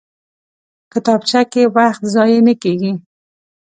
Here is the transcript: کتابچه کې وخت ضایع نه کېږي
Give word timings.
کتابچه 0.91 1.41
کې 1.51 1.63
وخت 1.75 2.01
ضایع 2.13 2.39
نه 2.47 2.53
کېږي 2.61 2.91